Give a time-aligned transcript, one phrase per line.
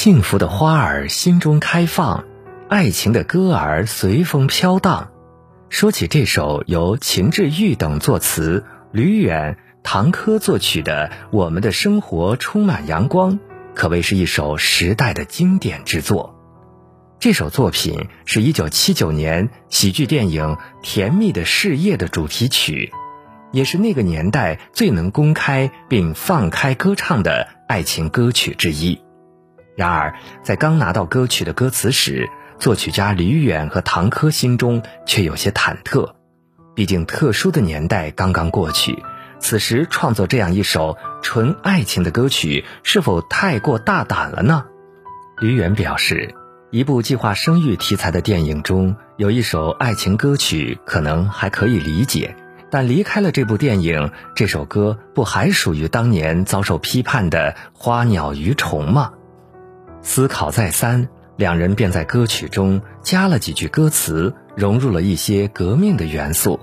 [0.00, 2.24] 幸福的花儿心中开放，
[2.68, 5.10] 爱情的歌儿随风飘荡。
[5.70, 13.32] 说起这首由秦志玉等作词，吕远、唐珂作曲的《我们的生活充满阳光》，
[13.74, 16.32] 可谓是一首时代的经典之作。
[17.18, 20.44] 这首作品是一九七九年喜剧电影
[20.80, 22.92] 《甜蜜的事业》的主题曲，
[23.50, 28.96] 也是那个年代最能公开并放开歌唱的爱情歌曲之一。
[29.78, 32.28] 然而，在刚拿到歌曲的歌词时，
[32.58, 36.14] 作曲家李远和唐珂心中却有些忐忑。
[36.74, 39.00] 毕竟，特殊的年代刚刚过去，
[39.38, 44.64] 此时创作这样一首纯爱情的歌曲，是否太过大胆了呢？
[45.40, 46.34] 李远表示。
[46.72, 52.34] 一部计划生育题材的电影中有一首爱情歌曲，可能还可以理解，
[52.68, 59.12] 但离开了这部电影，这首歌不还属于当年遭受批判的花鸟鱼虫吗？
[60.02, 66.60] 思考再三，两人便在歌曲中加了几句歌词，融入了一些革命的元素，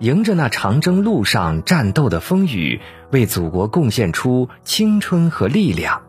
[0.00, 6.02] 迎着那长征路上战斗的风雨，为祖国贡献出青春和力量。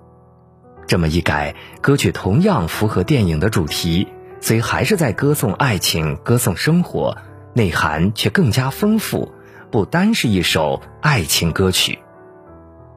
[0.87, 4.07] 这么一改，歌曲同样符合电影的主题，
[4.41, 7.17] 虽还是在歌颂爱情、歌颂生活，
[7.53, 9.31] 内涵却更加丰富，
[9.69, 11.99] 不单是一首爱情歌曲。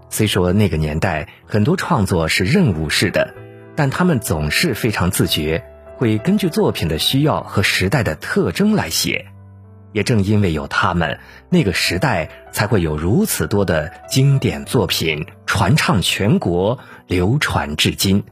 [0.09, 3.35] 虽说那个年代很多创作是任务式的，
[3.75, 5.65] 但他们总是非常自觉，
[5.97, 9.27] 会根据作品的需要和时代的特征来写。
[9.93, 11.19] 也正因为有他们，
[11.51, 18.25] 那个时代才会有如此多的经典作品传唱全国，流传至今。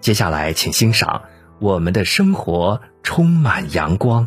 [0.00, 1.24] 接下来，请欣赏
[1.58, 4.26] 《我们的生活充满阳光》。